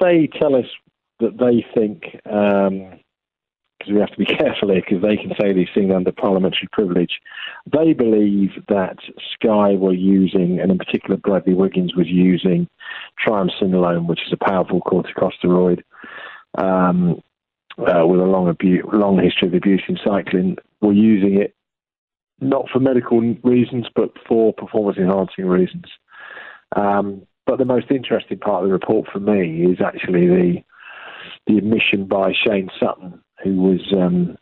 they 0.00 0.28
tell 0.38 0.54
us 0.54 0.66
that 1.20 1.38
they 1.38 1.64
think, 1.74 2.02
because 2.24 2.68
um, 2.68 3.00
we 3.88 4.00
have 4.00 4.10
to 4.10 4.18
be 4.18 4.24
careful 4.38 4.70
here, 4.70 4.82
because 4.82 5.02
they 5.02 5.16
can 5.16 5.32
say 5.40 5.52
these 5.52 5.68
things 5.74 5.92
under 5.94 6.12
parliamentary 6.12 6.68
privilege. 6.72 7.20
They 7.72 7.92
believe 7.92 8.50
that 8.68 8.98
Sky 9.34 9.74
were 9.74 9.94
using, 9.94 10.60
and 10.60 10.70
in 10.70 10.78
particular 10.78 11.16
Bradley 11.16 11.54
Wiggins 11.54 11.94
was 11.94 12.08
using 12.08 12.68
triamcinolone, 13.26 14.06
which 14.06 14.20
is 14.26 14.32
a 14.32 14.44
powerful 14.44 14.80
corticosteroid. 14.80 15.82
Um, 16.56 17.20
uh, 17.78 18.06
with 18.06 18.20
a 18.20 18.24
long 18.24 18.48
abu- 18.48 18.88
long 18.92 19.20
history 19.20 19.48
of 19.48 19.54
abuse 19.54 19.82
in 19.88 19.98
cycling, 20.04 20.56
were 20.80 20.92
using 20.92 21.40
it 21.40 21.54
not 22.40 22.68
for 22.70 22.78
medical 22.78 23.20
reasons, 23.42 23.86
but 23.94 24.12
for 24.28 24.52
performance 24.52 24.98
enhancing 24.98 25.46
reasons. 25.46 25.86
Um, 26.76 27.26
but 27.46 27.58
the 27.58 27.64
most 27.64 27.90
interesting 27.90 28.38
part 28.38 28.62
of 28.62 28.68
the 28.68 28.72
report 28.72 29.08
for 29.12 29.20
me 29.20 29.64
is 29.64 29.78
actually 29.84 30.26
the 30.26 30.64
the 31.46 31.58
admission 31.58 32.06
by 32.06 32.32
Shane 32.32 32.70
Sutton, 32.80 33.20
who 33.42 33.56
was 33.56 33.80
um, 33.92 34.36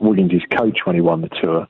Wiggins' 0.00 0.42
coach 0.54 0.80
when 0.84 0.94
he 0.94 1.00
won 1.00 1.22
the 1.22 1.30
tour, 1.40 1.66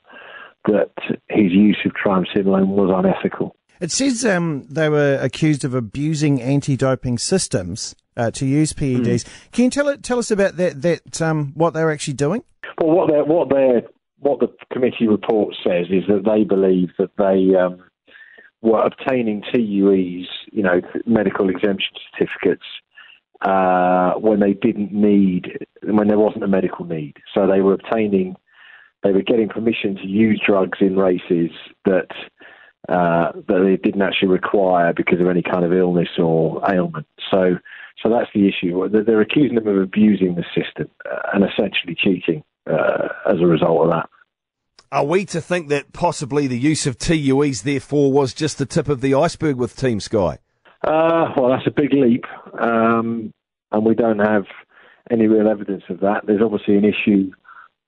that 0.66 0.90
his 1.28 1.52
use 1.52 1.78
of 1.84 1.92
triamcinolone 1.92 2.68
was 2.68 2.90
unethical. 2.92 3.54
It 3.80 3.90
says 3.90 4.24
um, 4.24 4.64
they 4.68 4.88
were 4.88 5.18
accused 5.20 5.64
of 5.64 5.74
abusing 5.74 6.40
anti-doping 6.40 7.18
systems 7.18 7.94
uh, 8.16 8.30
to 8.32 8.46
use 8.46 8.72
PEDs. 8.72 9.24
Mm. 9.24 9.50
Can 9.52 9.64
you 9.64 9.70
tell 9.70 9.96
tell 9.96 10.18
us 10.18 10.30
about 10.30 10.56
that? 10.56 10.82
That 10.82 11.20
um, 11.20 11.52
what 11.54 11.74
they 11.74 11.82
were 11.82 11.90
actually 11.90 12.14
doing? 12.14 12.44
Well, 12.80 12.90
what 12.90 13.10
they 13.10 13.22
what 13.22 13.48
they 13.48 13.82
what 14.20 14.38
the 14.38 14.48
committee 14.72 15.08
report 15.08 15.56
says 15.64 15.86
is 15.90 16.04
that 16.08 16.24
they 16.24 16.44
believe 16.44 16.90
that 16.98 17.10
they 17.18 17.56
um, 17.58 17.82
were 18.60 18.82
obtaining 18.82 19.42
TUEs, 19.52 20.28
you 20.52 20.62
know, 20.62 20.80
medical 21.06 21.48
exemption 21.48 21.96
certificates, 22.12 22.64
uh, 23.42 24.12
when 24.14 24.40
they 24.40 24.52
didn't 24.52 24.92
need, 24.92 25.66
when 25.82 26.08
there 26.08 26.18
wasn't 26.18 26.44
a 26.44 26.48
medical 26.48 26.84
need. 26.84 27.16
So 27.34 27.46
they 27.46 27.60
were 27.60 27.74
obtaining, 27.74 28.36
they 29.02 29.12
were 29.12 29.22
getting 29.22 29.48
permission 29.48 29.96
to 29.96 30.06
use 30.06 30.40
drugs 30.46 30.78
in 30.80 30.96
races 30.96 31.50
that 31.84 32.08
uh, 32.88 33.32
that 33.48 33.62
they 33.64 33.76
didn't 33.76 34.02
actually 34.02 34.28
require 34.28 34.92
because 34.92 35.20
of 35.20 35.28
any 35.28 35.42
kind 35.42 35.64
of 35.64 35.72
illness 35.72 36.08
or 36.18 36.60
ailment. 36.68 37.06
So, 37.30 37.56
so 38.02 38.08
that's 38.08 38.30
the 38.34 38.48
issue. 38.48 38.88
They're 38.88 39.20
accusing 39.20 39.54
them 39.54 39.68
of 39.68 39.80
abusing 39.80 40.34
the 40.34 40.44
system 40.54 40.90
uh, 41.08 41.20
and 41.32 41.44
essentially 41.44 41.94
cheating 41.96 42.42
uh, 42.68 43.08
as 43.30 43.40
a 43.40 43.46
result 43.46 43.86
of 43.86 43.90
that. 43.92 44.08
Are 44.92 45.06
we 45.06 45.24
to 45.24 45.40
think 45.40 45.70
that 45.70 45.94
possibly 45.94 46.46
the 46.46 46.58
use 46.58 46.86
of 46.86 46.98
TUEs, 46.98 47.62
therefore, 47.62 48.12
was 48.12 48.34
just 48.34 48.58
the 48.58 48.66
tip 48.66 48.88
of 48.88 49.00
the 49.00 49.14
iceberg 49.14 49.56
with 49.56 49.74
Team 49.74 50.00
Sky? 50.00 50.36
Uh, 50.86 51.32
well, 51.34 51.48
that's 51.48 51.66
a 51.66 51.70
big 51.70 51.94
leap, 51.94 52.26
um, 52.60 53.32
and 53.70 53.86
we 53.86 53.94
don't 53.94 54.18
have 54.18 54.44
any 55.10 55.28
real 55.28 55.48
evidence 55.48 55.82
of 55.88 56.00
that. 56.00 56.26
There's 56.26 56.42
obviously 56.42 56.76
an 56.76 56.84
issue 56.84 57.30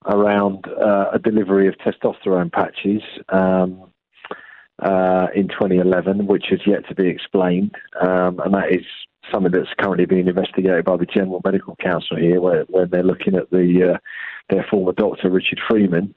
around 0.07 0.65
uh, 0.67 1.11
a 1.13 1.19
delivery 1.19 1.69
of 1.69 1.75
testosterone 1.75 2.51
patches 2.51 3.03
um, 3.29 3.91
uh, 4.83 5.27
in 5.35 5.49
2011, 5.49 6.27
which 6.27 6.47
has 6.49 6.61
yet 6.67 6.89
to 6.89 6.95
be 6.95 7.07
explained, 7.07 7.75
um, 8.01 8.41
and 8.41 8.55
that 8.55 8.71
is 8.71 8.87
something 9.31 9.53
that's 9.53 9.69
currently 9.79 10.07
being 10.07 10.27
investigated 10.27 10.87
by 10.87 10.97
the 10.97 11.05
General 11.05 11.43
Medical 11.45 11.77
Council 11.77 12.17
here, 12.17 12.41
where, 12.41 12.65
where 12.71 12.87
they're 12.87 13.03
looking 13.03 13.35
at 13.35 13.51
the 13.51 13.93
uh, 13.93 13.99
their 14.49 14.67
former 14.71 14.93
doctor 14.93 15.29
Richard 15.29 15.61
Freeman 15.69 16.15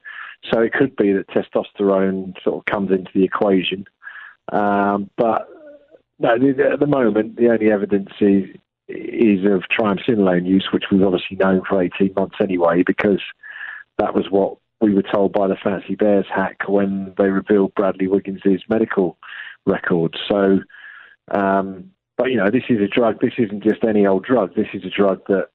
so 0.51 0.61
it 0.61 0.73
could 0.73 0.95
be 0.95 1.13
that 1.13 1.27
testosterone 1.29 2.33
sort 2.43 2.57
of 2.57 2.65
comes 2.65 2.91
into 2.91 3.11
the 3.13 3.23
equation. 3.23 3.85
Um, 4.51 5.09
but 5.17 5.47
no, 6.19 6.33
at 6.33 6.79
the 6.79 6.87
moment, 6.87 7.35
the 7.35 7.49
only 7.49 7.71
evidence 7.71 8.09
is, 8.19 8.45
is 8.87 9.45
of 9.45 9.63
triamcinolone 9.77 10.45
use, 10.45 10.69
which 10.71 10.85
we've 10.91 11.03
obviously 11.03 11.37
known 11.37 11.61
for 11.67 11.81
18 11.81 12.13
months 12.15 12.37
anyway, 12.41 12.83
because 12.85 13.21
that 13.97 14.15
was 14.15 14.25
what 14.29 14.57
we 14.79 14.93
were 14.93 15.03
told 15.03 15.33
by 15.33 15.47
the 15.47 15.57
Fancy 15.61 15.95
Bears 15.95 16.25
hack 16.33 16.61
when 16.67 17.13
they 17.17 17.29
revealed 17.29 17.73
Bradley 17.75 18.07
Wiggins' 18.07 18.63
medical 18.69 19.17
records. 19.65 20.15
So, 20.27 20.59
um, 21.31 21.91
but 22.17 22.31
you 22.31 22.37
know, 22.37 22.49
this 22.51 22.63
is 22.69 22.79
a 22.81 22.87
drug. 22.87 23.19
This 23.19 23.33
isn't 23.37 23.63
just 23.63 23.83
any 23.83 24.05
old 24.05 24.23
drug. 24.23 24.55
This 24.55 24.67
is 24.73 24.83
a 24.85 24.89
drug 24.89 25.21
that 25.27 25.49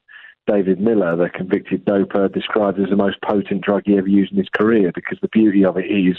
David 0.47 0.81
Millar, 0.81 1.17
the 1.17 1.29
convicted 1.29 1.85
doper, 1.85 2.33
described 2.33 2.79
as 2.81 2.91
the 2.91 2.97
most 2.97 3.21
potent 3.23 3.63
drug 3.63 3.83
he 3.87 3.97
ever 3.97 4.09
used 4.09 4.33
in 4.33 4.39
his 4.39 4.49
career 4.49 4.91
because 4.95 5.19
the 5.23 5.29
beauty 5.29 5.65
of 5.65 5.77
it 5.77 5.87
is, 5.87 6.17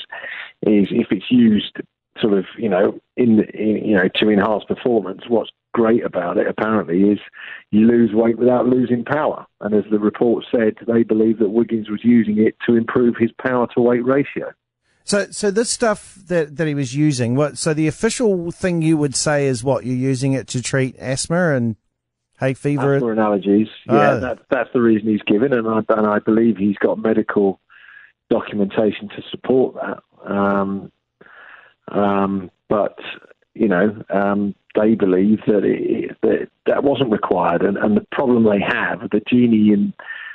is 0.61 0.87
if 0.91 1.07
it's 1.11 1.29
used 1.29 1.77
sort 2.21 2.33
of, 2.33 2.45
you 2.57 2.69
know, 2.69 2.99
in, 3.17 3.43
in 3.53 3.85
you 3.85 3.95
know, 3.95 4.07
to 4.15 4.29
enhance 4.29 4.63
performance, 4.65 5.23
what's 5.27 5.51
great 5.73 6.05
about 6.05 6.37
it 6.37 6.47
apparently 6.47 7.01
is 7.09 7.19
you 7.71 7.87
lose 7.87 8.11
weight 8.13 8.37
without 8.37 8.67
losing 8.67 9.03
power. 9.03 9.45
And 9.61 9.73
as 9.73 9.83
the 9.91 9.99
report 9.99 10.45
said, 10.51 10.75
they 10.87 11.03
believe 11.03 11.39
that 11.39 11.49
Wiggins 11.49 11.89
was 11.89 12.01
using 12.03 12.37
it 12.39 12.55
to 12.67 12.75
improve 12.75 13.15
his 13.17 13.31
power 13.43 13.67
to 13.73 13.81
weight 13.81 14.05
ratio. 14.05 14.51
So, 15.05 15.29
so 15.31 15.51
this 15.51 15.69
stuff 15.69 16.15
that, 16.27 16.55
that 16.55 16.67
he 16.67 16.75
was 16.75 16.95
using, 16.95 17.35
what? 17.35 17.57
So 17.57 17.73
the 17.73 17.87
official 17.87 18.51
thing 18.51 18.81
you 18.81 18.95
would 18.95 19.15
say 19.15 19.47
is 19.47 19.63
what 19.63 19.85
you're 19.85 19.97
using 19.97 20.31
it 20.31 20.47
to 20.49 20.61
treat 20.61 20.95
asthma 20.97 21.55
and 21.55 21.75
hay 22.43 22.53
fever. 22.53 22.95
Asthma 22.95 23.11
and 23.11 23.19
allergies. 23.19 23.69
Yeah, 23.87 24.11
oh. 24.11 24.19
that, 24.19 24.39
that's 24.49 24.69
the 24.73 24.81
reason 24.81 25.09
he's 25.09 25.21
given, 25.23 25.53
and 25.53 25.67
I, 25.67 25.79
and 25.89 26.07
I 26.07 26.19
believe 26.19 26.57
he's 26.57 26.77
got 26.77 26.99
medical 26.99 27.59
documentation 28.29 29.09
to 29.09 29.21
support 29.29 29.75
that. 29.75 30.31
Um, 30.31 30.91
um, 31.89 32.51
but 32.69 32.97
you 33.53 33.67
know, 33.67 34.03
um, 34.09 34.55
they 34.75 34.95
believe 34.95 35.39
that, 35.47 35.63
it, 35.63 36.17
that 36.21 36.49
that 36.65 36.83
wasn't 36.83 37.11
required, 37.11 37.61
and, 37.61 37.77
and 37.77 37.95
the 37.95 38.07
problem 38.11 38.43
they 38.43 38.61
have, 38.61 39.09
the 39.11 39.21
genie 39.27 39.71
in 39.71 39.93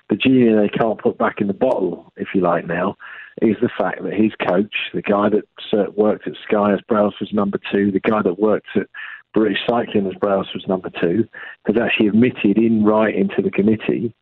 the 0.09 0.17
genie 0.17 0.55
they 0.55 0.69
can't 0.69 0.99
put 0.99 1.19
back 1.19 1.41
in 1.41 1.49
the 1.49 1.53
bottle, 1.53 2.13
if 2.17 2.29
you 2.35 2.41
like, 2.41 2.67
now, 2.67 2.97
is 3.43 3.57
the 3.61 3.69
fact 3.79 4.03
that 4.03 4.15
his 4.15 4.33
coach, 4.49 4.75
the 4.95 5.03
guy 5.03 5.29
that 5.29 5.97
worked 5.97 6.27
at 6.27 6.35
Sky 6.47 6.73
as 6.73 6.81
Brailsford's 6.89 7.33
number 7.33 7.61
two, 7.71 7.91
the 7.91 8.01
guy 8.01 8.23
that 8.23 8.39
worked 8.39 8.69
at 8.75 8.87
British 9.35 9.59
Cycling 9.69 10.07
as 10.07 10.15
Brailsford 10.15 10.55
was 10.55 10.69
number 10.69 10.91
two, 11.01 11.29
has 11.67 11.77
actually 11.77 12.09
admitted 12.09 12.59
in 12.59 12.85
writing 12.85 13.29
to 13.37 13.43
the 13.43 13.51
committee 13.51 14.15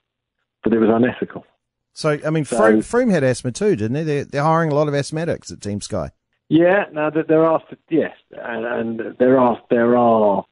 that 0.65 0.72
it 0.72 0.78
was 0.78 0.91
unethical. 0.93 1.44
So, 1.93 2.19
I 2.25 2.31
mean, 2.31 2.44
so, 2.44 2.59
Froome, 2.59 2.78
Froome 2.78 3.11
had 3.11 3.25
asthma 3.25 3.53
too, 3.53 3.77
didn't 3.77 3.97
he? 3.97 4.03
They're, 4.03 4.25
they're 4.25 4.43
hiring 4.43 4.71
a 4.71 4.75
lot 4.75 4.89
of 4.89 4.95
asthmatics 4.95 5.50
at 5.53 5.62
Team 5.62 5.81
Sky. 5.81 6.11
Yeah, 6.49 6.84
now 6.93 7.11
there 7.11 7.45
are 7.45 7.61
yes, 7.91 8.15
and, 8.31 8.65
and 9.00 9.16
there 9.19 9.39
are 9.39 9.61
there 9.69 9.97
are 9.97 10.45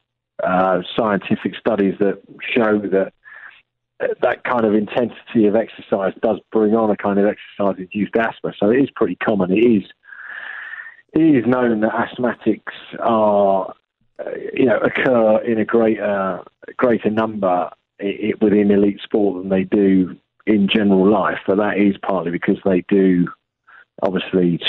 uh, 0.43 0.81
scientific 0.97 1.55
studies 1.57 1.95
that 2.01 2.21
show 2.57 2.81
that 2.81 3.13
that 4.21 4.43
kind 4.43 4.65
of 4.65 4.75
intensity 4.75 5.47
of 5.47 5.55
exercise 5.55 6.13
does 6.21 6.41
bring 6.51 6.75
on 6.75 6.91
a 6.91 6.97
kind 6.97 7.19
of 7.19 7.27
exercise-induced 7.27 8.17
asthma. 8.17 8.53
So 8.59 8.71
it 8.71 8.79
is 8.83 8.91
pretty 8.97 9.15
common. 9.17 9.53
It 9.53 9.65
is 9.65 9.85
it 11.13 11.21
is 11.21 11.47
known 11.47 11.81
that 11.81 11.93
asthmatics 11.93 12.73
are 12.99 13.73
uh, 14.21 14.31
you 14.53 14.65
know, 14.67 14.79
occur 14.79 15.39
in 15.43 15.59
a 15.59 15.65
greater 15.65 16.41
greater 16.77 17.11
number 17.11 17.71
it, 17.99 18.41
within 18.41 18.71
elite 18.71 19.01
sport 19.03 19.43
than 19.43 19.51
they 19.51 19.65
do 19.65 20.17
in 20.47 20.69
general 20.69 21.11
life. 21.11 21.39
But 21.47 21.57
that 21.57 21.79
is 21.79 21.97
partly 22.03 22.31
because 22.31 22.59
they 22.65 22.85
do 22.89 23.29
obviously 24.03 24.61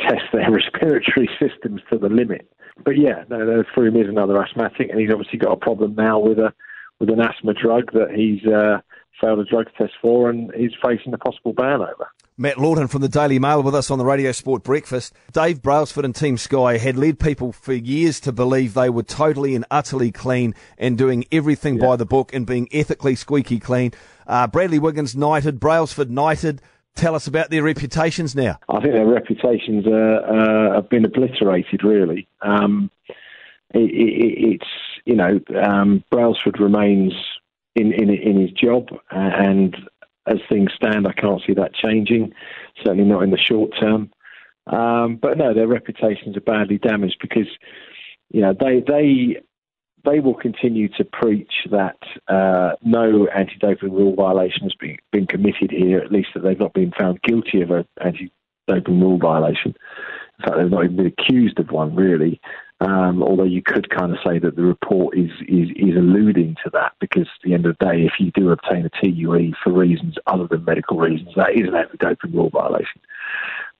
test 0.00 0.24
their 0.32 0.50
respiratory 0.50 1.28
systems 1.38 1.82
to 1.90 1.98
the 1.98 2.08
limit. 2.08 2.50
But 2.84 2.96
yeah, 2.96 3.24
no, 3.28 3.38
no, 3.38 3.62
Froome 3.74 4.02
is 4.02 4.08
another 4.08 4.42
asthmatic, 4.42 4.90
and 4.90 5.00
he's 5.00 5.10
obviously 5.12 5.38
got 5.38 5.52
a 5.52 5.56
problem 5.56 5.94
now 5.94 6.18
with 6.18 6.38
a 6.38 6.52
with 7.00 7.10
an 7.10 7.20
asthma 7.20 7.54
drug 7.54 7.92
that 7.92 8.10
he's 8.14 8.44
uh, 8.46 8.80
failed 9.20 9.40
a 9.40 9.44
drug 9.44 9.66
test 9.76 9.92
for, 10.00 10.30
and 10.30 10.52
he's 10.54 10.72
facing 10.82 11.12
a 11.12 11.18
possible 11.18 11.52
ban 11.52 11.80
over. 11.80 12.08
Matt 12.36 12.58
Lawton 12.58 12.88
from 12.88 13.00
the 13.00 13.08
Daily 13.08 13.38
Mail 13.38 13.62
with 13.62 13.76
us 13.76 13.92
on 13.92 13.98
the 13.98 14.04
Radio 14.04 14.32
Sport 14.32 14.64
Breakfast. 14.64 15.14
Dave 15.30 15.62
Brailsford 15.62 16.04
and 16.04 16.12
Team 16.12 16.36
Sky 16.36 16.78
had 16.78 16.96
led 16.96 17.20
people 17.20 17.52
for 17.52 17.72
years 17.72 18.18
to 18.20 18.32
believe 18.32 18.74
they 18.74 18.90
were 18.90 19.04
totally 19.04 19.54
and 19.54 19.64
utterly 19.70 20.10
clean 20.10 20.52
and 20.76 20.98
doing 20.98 21.26
everything 21.30 21.76
yeah. 21.76 21.86
by 21.86 21.94
the 21.94 22.04
book 22.04 22.34
and 22.34 22.44
being 22.44 22.68
ethically 22.72 23.14
squeaky 23.14 23.60
clean. 23.60 23.92
Uh, 24.26 24.48
Bradley 24.48 24.80
Wiggins 24.80 25.14
knighted, 25.14 25.60
Brailsford 25.60 26.10
knighted. 26.10 26.60
Tell 26.96 27.14
us 27.14 27.28
about 27.28 27.50
their 27.50 27.62
reputations 27.62 28.34
now. 28.34 28.58
I 28.68 28.80
think 28.80 28.94
their 28.94 29.06
reputations 29.06 29.86
uh, 29.86 29.92
uh, 29.92 30.74
have 30.74 30.88
been 30.88 31.04
obliterated, 31.04 31.84
really. 31.84 32.26
Um, 32.42 32.90
it, 33.72 33.78
it, 33.78 34.54
it's, 34.54 34.70
you 35.04 35.14
know, 35.14 35.38
um, 35.64 36.02
Brailsford 36.10 36.58
remains 36.58 37.12
in, 37.76 37.92
in, 37.92 38.10
in 38.10 38.40
his 38.40 38.50
job 38.50 38.88
and 39.10 39.76
as 40.26 40.38
things 40.48 40.70
stand, 40.74 41.06
I 41.06 41.12
can't 41.12 41.42
see 41.46 41.54
that 41.54 41.74
changing. 41.74 42.32
Certainly 42.84 43.04
not 43.04 43.22
in 43.22 43.30
the 43.30 43.38
short 43.38 43.72
term. 43.78 44.10
Um, 44.66 45.16
but 45.16 45.36
no, 45.36 45.52
their 45.52 45.66
reputations 45.66 46.36
are 46.36 46.40
badly 46.40 46.78
damaged 46.78 47.18
because 47.20 47.48
you 48.30 48.40
know 48.40 48.54
they 48.58 48.82
they 48.86 49.42
they 50.04 50.20
will 50.20 50.34
continue 50.34 50.88
to 50.88 51.04
preach 51.04 51.52
that 51.70 51.96
uh, 52.28 52.72
no 52.82 53.26
anti-doping 53.28 53.92
rule 53.92 54.14
violation 54.14 54.62
has 54.62 54.74
been, 54.78 54.96
been 55.12 55.26
committed 55.26 55.70
here, 55.70 55.98
at 55.98 56.12
least 56.12 56.28
that 56.34 56.42
they've 56.42 56.58
not 56.58 56.74
been 56.74 56.92
found 56.98 57.22
guilty 57.22 57.62
of 57.62 57.70
an 57.70 57.86
anti-doping 58.04 59.00
rule 59.00 59.18
violation. 59.18 59.74
In 60.38 60.44
fact, 60.44 60.56
they've 60.58 60.70
not 60.70 60.84
even 60.84 60.96
been 60.96 61.14
accused 61.18 61.58
of 61.58 61.70
one, 61.70 61.94
really. 61.94 62.40
Um, 62.80 63.22
although 63.22 63.44
you 63.44 63.62
could 63.62 63.88
kind 63.88 64.12
of 64.12 64.18
say 64.26 64.38
that 64.40 64.56
the 64.56 64.62
report 64.62 65.16
is, 65.16 65.30
is, 65.48 65.68
is 65.76 65.96
alluding 65.96 66.56
to 66.64 66.70
that 66.72 66.92
because 67.00 67.22
at 67.22 67.42
the 67.44 67.54
end 67.54 67.66
of 67.66 67.76
the 67.78 67.84
day, 67.84 68.02
if 68.02 68.14
you 68.18 68.32
do 68.32 68.50
obtain 68.50 68.84
a 68.84 68.90
TUE 68.90 69.54
for 69.62 69.72
reasons 69.72 70.16
other 70.26 70.46
than 70.48 70.64
medical 70.64 70.98
reasons, 70.98 71.30
that 71.36 71.54
is 71.54 71.68
an 71.68 71.74
anti-doping 71.76 72.32
rule 72.32 72.50
violation. 72.50 73.00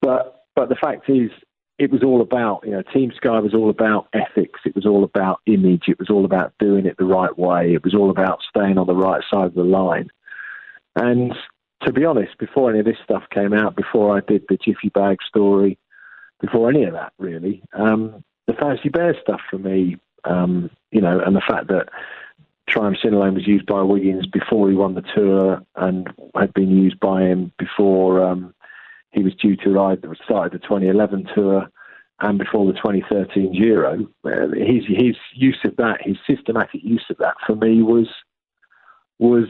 But 0.00 0.46
but 0.54 0.68
the 0.68 0.76
fact 0.76 1.10
is, 1.10 1.30
it 1.78 1.90
was 1.90 2.04
all 2.04 2.20
about 2.20 2.62
you 2.64 2.70
know 2.70 2.82
Team 2.82 3.12
Sky 3.16 3.40
was 3.40 3.52
all 3.52 3.68
about 3.68 4.08
ethics. 4.12 4.60
It 4.64 4.76
was 4.76 4.86
all 4.86 5.02
about 5.02 5.40
image. 5.46 5.84
It 5.88 5.98
was 5.98 6.08
all 6.08 6.24
about 6.24 6.52
doing 6.60 6.86
it 6.86 6.96
the 6.96 7.04
right 7.04 7.36
way. 7.36 7.74
It 7.74 7.82
was 7.82 7.94
all 7.94 8.10
about 8.10 8.40
staying 8.48 8.78
on 8.78 8.86
the 8.86 8.94
right 8.94 9.22
side 9.32 9.46
of 9.46 9.54
the 9.54 9.64
line. 9.64 10.08
And 10.94 11.34
to 11.82 11.92
be 11.92 12.04
honest, 12.04 12.38
before 12.38 12.70
any 12.70 12.78
of 12.78 12.84
this 12.84 12.96
stuff 13.02 13.24
came 13.32 13.52
out, 13.52 13.76
before 13.76 14.16
I 14.16 14.20
did 14.20 14.44
the 14.48 14.56
Jiffy 14.56 14.88
Bag 14.88 15.18
story, 15.26 15.78
before 16.40 16.70
any 16.70 16.84
of 16.84 16.92
that 16.92 17.12
really, 17.18 17.62
um, 17.72 18.22
the 18.46 18.52
Fancy 18.54 18.88
Bear 18.88 19.16
stuff 19.20 19.40
for 19.50 19.58
me, 19.58 19.96
um, 20.24 20.70
you 20.90 21.00
know, 21.00 21.20
and 21.20 21.34
the 21.34 21.42
fact 21.46 21.68
that 21.68 21.88
triamcinolone 22.68 23.34
was 23.34 23.46
used 23.46 23.66
by 23.66 23.82
Wiggins 23.82 24.26
before 24.26 24.70
he 24.70 24.74
won 24.74 24.94
the 24.94 25.04
tour 25.14 25.62
and 25.76 26.08
had 26.34 26.52
been 26.54 26.70
used 26.70 26.98
by 26.98 27.22
him 27.22 27.52
before 27.58 28.22
um, 28.22 28.54
he 29.12 29.22
was 29.22 29.34
due 29.34 29.56
to 29.56 29.70
ride 29.70 30.02
the 30.02 30.16
start 30.24 30.46
of 30.54 30.60
the 30.60 30.66
2011 30.66 31.28
tour 31.34 31.68
and 32.20 32.38
before 32.38 32.66
the 32.66 32.72
2013 32.72 33.52
Giro. 33.52 33.98
His 34.54 34.84
his 34.86 35.16
use 35.34 35.58
of 35.64 35.76
that, 35.76 35.98
his 36.00 36.16
systematic 36.26 36.82
use 36.82 37.04
of 37.10 37.18
that, 37.18 37.34
for 37.46 37.56
me 37.56 37.82
was 37.82 38.08
was 39.18 39.48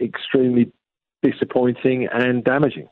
extremely 0.00 0.72
disappointing 1.22 2.08
and 2.12 2.44
damaging. 2.44 2.88